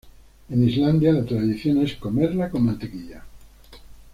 En 0.49 0.63
Islandia 0.67 1.13
la 1.13 1.23
tradición 1.23 1.77
es 1.83 1.93
comerla 1.95 2.49
con 2.49 2.65
mantequilla. 2.65 3.21